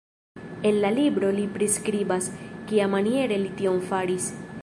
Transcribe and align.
En 0.69 0.77
la 0.85 0.89
libro 0.95 1.29
li 1.39 1.43
priskribas, 1.57 2.31
kiamaniere 2.71 3.39
li 3.45 3.55
tion 3.61 3.81
faris. 3.93 4.31